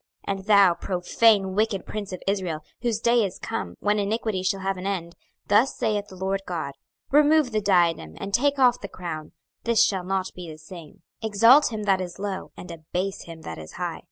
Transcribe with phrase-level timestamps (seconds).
[0.27, 4.61] 26:021:025 And thou, profane wicked prince of Israel, whose day is come, when iniquity shall
[4.61, 5.15] have an end,
[5.47, 6.73] 26:021:026 Thus saith the Lord GOD;
[7.11, 9.33] Remove the diadem, and take off the crown:
[9.63, 13.59] this shall not be the same: exalt him that is low, and abase him that
[13.59, 13.99] is high.